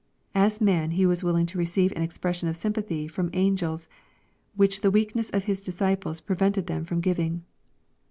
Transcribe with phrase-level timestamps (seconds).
[0.33, 3.87] Aa man, He was willing to receive an expression of sympathy fi'om angels,
[4.55, 7.43] which the weakness of His disciples prevented them from giving.